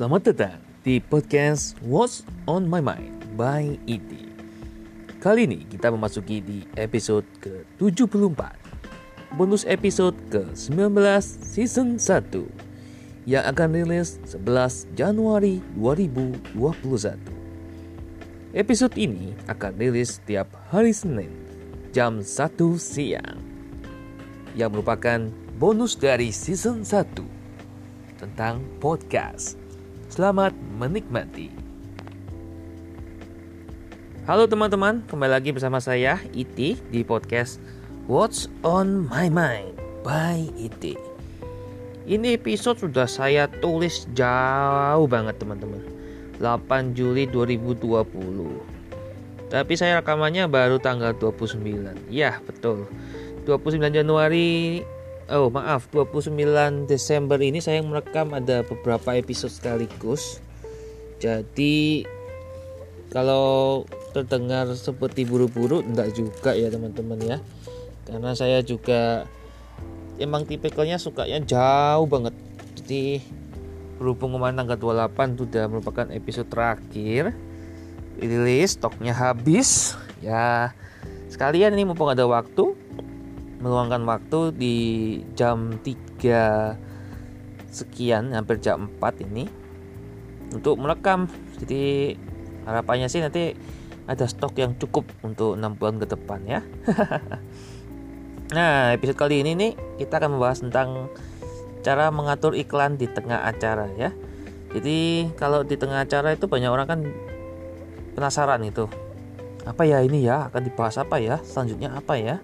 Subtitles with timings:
[0.00, 4.32] Selamat datang di podcast What's on My Mind by IT.
[5.20, 8.40] Kali ini kita memasuki di episode ke-74.
[9.36, 10.96] Bonus episode ke-19
[11.44, 18.56] season 1 yang akan rilis 11 Januari 2021.
[18.56, 21.28] Episode ini akan rilis setiap hari Senin
[21.92, 23.36] jam 1 siang
[24.56, 25.28] yang merupakan
[25.60, 27.04] bonus dari season 1
[28.16, 29.59] tentang podcast.
[30.10, 31.54] Selamat menikmati.
[34.26, 37.62] Halo teman-teman, kembali lagi bersama saya Iti di podcast
[38.10, 40.98] What's on My Mind by Iti.
[42.10, 45.78] Ini episode sudah saya tulis jauh banget teman-teman.
[46.42, 48.02] 8 Juli 2020.
[49.46, 52.10] Tapi saya rekamannya baru tanggal 29.
[52.10, 52.90] Ya, betul.
[53.46, 54.82] 29 Januari
[55.30, 55.86] oh maaf.
[55.94, 56.34] 29
[56.90, 60.42] Desember ini saya merekam ada beberapa episode sekaligus.
[61.22, 62.02] Jadi
[63.14, 67.38] kalau terdengar seperti buru-buru enggak juga ya teman-teman ya.
[68.06, 69.26] Karena saya juga
[70.18, 72.34] emang tipikalnya sukanya jauh banget.
[72.82, 73.22] Jadi
[74.00, 77.36] berhubung kemarin tanggal 28 sudah merupakan episode terakhir
[78.18, 79.94] rilis stoknya habis.
[80.18, 80.74] Ya
[81.30, 82.74] sekalian ini mumpung ada waktu
[83.60, 84.76] meluangkan waktu di
[85.36, 89.46] jam 3 sekian hampir jam 4 ini
[90.50, 91.28] untuk merekam.
[91.60, 92.16] Jadi
[92.64, 93.54] harapannya sih nanti
[94.08, 96.60] ada stok yang cukup untuk 6 bulan ke depan ya.
[98.50, 101.06] Nah episode kali ini nih kita akan membahas tentang
[101.86, 104.10] cara mengatur iklan di tengah acara ya.
[104.74, 107.00] Jadi kalau di tengah acara itu banyak orang kan
[108.18, 108.90] penasaran itu.
[109.62, 110.50] Apa ya ini ya?
[110.50, 111.38] Akan dibahas apa ya?
[111.46, 112.42] Selanjutnya apa ya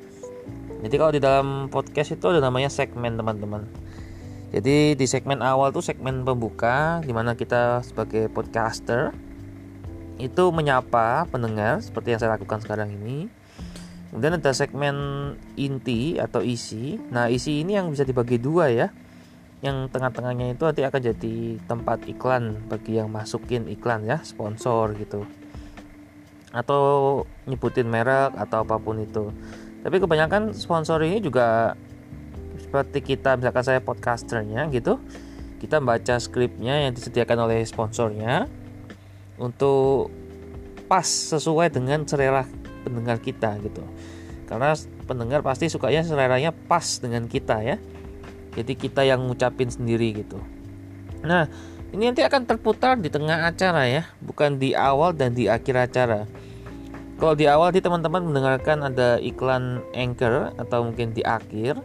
[0.87, 3.67] jadi kalau di dalam podcast itu ada namanya segmen teman-teman.
[4.55, 9.11] Jadi di segmen awal tuh segmen pembuka di mana kita sebagai podcaster
[10.17, 13.27] itu menyapa pendengar seperti yang saya lakukan sekarang ini.
[14.15, 14.97] Kemudian ada segmen
[15.59, 16.97] inti atau isi.
[17.11, 18.89] Nah isi ini yang bisa dibagi dua ya.
[19.61, 25.27] Yang tengah-tengahnya itu nanti akan jadi tempat iklan bagi yang masukin iklan ya sponsor gitu.
[26.55, 29.35] Atau nyebutin merek atau apa pun itu
[29.87, 31.79] tapi kebanyakan sponsor ini juga
[32.59, 34.99] seperti kita misalkan saya podcasternya gitu
[35.63, 38.51] kita baca skripnya yang disediakan oleh sponsornya
[39.39, 40.11] untuk
[40.91, 42.45] pas sesuai dengan selera
[42.87, 43.83] pendengar kita gitu.
[44.47, 47.77] Karena pendengar pasti sukanya seleranya pas dengan kita ya.
[48.55, 50.39] Jadi kita yang ngucapin sendiri gitu.
[51.27, 51.51] Nah
[51.93, 56.29] ini nanti akan terputar di tengah acara ya bukan di awal dan di akhir acara
[57.17, 61.81] kalau di awal di teman-teman mendengarkan ada iklan anchor atau mungkin di akhir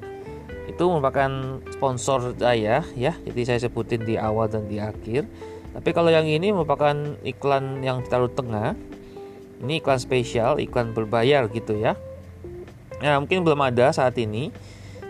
[0.68, 3.16] itu merupakan sponsor saya ya.
[3.24, 5.24] Jadi saya sebutin di awal dan di akhir.
[5.72, 8.76] Tapi kalau yang ini merupakan iklan yang ditaruh tengah.
[9.64, 11.96] Ini iklan spesial iklan berbayar gitu ya.
[13.00, 14.52] Nah mungkin belum ada saat ini.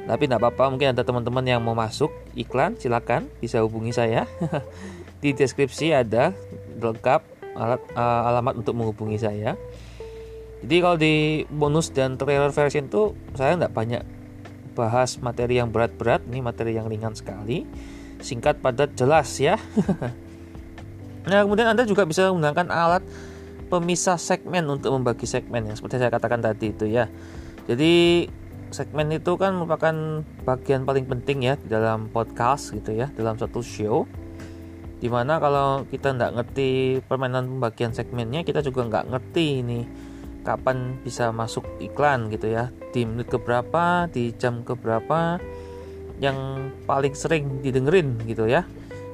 [0.06, 4.30] Tapi tidak apa-apa mungkin ada teman-teman yang mau masuk iklan silakan bisa hubungi saya.
[5.22, 6.34] Di deskripsi ada
[6.78, 7.22] lengkap
[7.58, 9.58] alat, uh, alamat untuk menghubungi saya
[10.62, 14.04] jadi kalau di bonus dan trailer version itu saya tidak banyak
[14.78, 17.66] bahas materi yang berat-berat, ini materi yang ringan sekali,
[18.22, 19.58] singkat, padat, jelas ya.
[21.30, 23.04] nah kemudian anda juga bisa menggunakan alat
[23.70, 27.10] pemisah segmen untuk membagi segmen yang seperti saya katakan tadi itu ya.
[27.66, 28.30] Jadi
[28.70, 34.06] segmen itu kan merupakan bagian paling penting ya dalam podcast gitu ya, dalam satu show.
[35.02, 40.11] Di mana kalau kita nggak ngerti permainan pembagian segmennya, kita juga nggak ngerti ini
[40.42, 42.70] kapan bisa masuk iklan gitu ya.
[42.92, 45.40] Di menit keberapa di jam keberapa
[46.22, 48.66] yang paling sering didengerin gitu ya.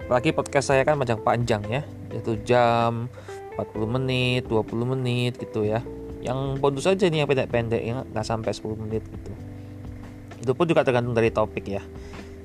[0.08, 3.12] Apalagi podcast saya kan panjang-panjang ya yaitu jam
[3.60, 5.84] 40 menit 20 menit gitu ya.
[6.24, 9.32] Yang bonus saja nih yang pendek-pendek ya nggak sampai 10 menit gitu.
[10.44, 11.84] Itu pun juga tergantung dari topik ya.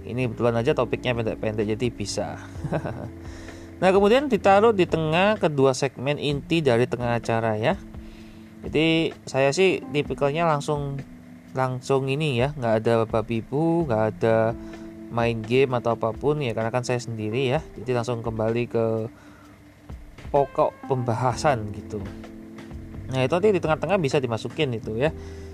[0.03, 2.39] Ini kebetulan aja topiknya pendek-pendek jadi bisa.
[3.83, 7.75] Nah kemudian ditaruh di tengah kedua segmen inti dari tengah acara ya
[8.63, 11.03] jadi saya sih tipikalnya langsung
[11.53, 14.57] langsung ini ya nggak ada babi bu nggak ada
[15.13, 17.61] main game atau apa pun ya karena kan saya sendiri ya.
[17.77, 18.87] Jadi langsung kembali ke
[20.33, 22.01] pokok pembahasan gitu.
[23.13, 25.13] Nah itu nanti di tengah-tengah bisa dimasukin itu ya.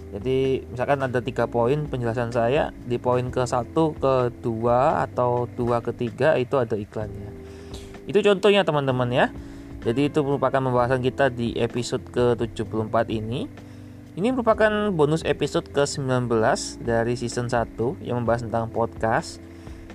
[0.09, 5.83] Jadi misalkan ada tiga poin penjelasan saya di poin ke satu ke dua atau dua
[5.83, 7.35] ketiga itu ada iklannya.
[8.09, 9.27] Itu contohnya teman-teman ya
[9.79, 13.47] jadi itu merupakan pembahasan kita di episode ke-74 ini.
[14.19, 16.27] Ini merupakan bonus episode ke-19
[16.83, 19.39] dari season 1 yang membahas tentang podcast.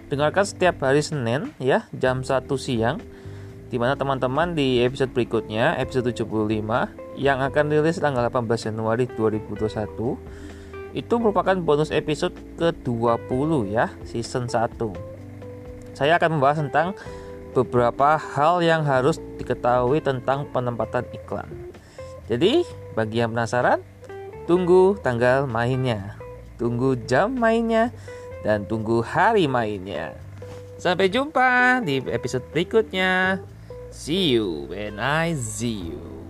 [0.07, 3.01] Dengarkan setiap hari Senin ya, jam 1 siang
[3.73, 10.93] Di mana teman-teman di episode berikutnya, episode 75 yang akan rilis tanggal 18 Januari 2021
[10.93, 14.77] itu merupakan bonus episode ke-20 ya, season 1.
[15.97, 16.93] Saya akan membahas tentang
[17.53, 21.47] beberapa hal yang harus diketahui tentang penempatan iklan.
[22.25, 22.65] Jadi,
[22.97, 23.79] bagi yang penasaran,
[24.49, 26.17] tunggu tanggal mainnya,
[26.57, 27.93] tunggu jam mainnya,
[28.41, 30.17] dan tunggu hari mainnya.
[30.81, 33.39] Sampai jumpa di episode berikutnya.
[33.93, 36.22] See you when I see you.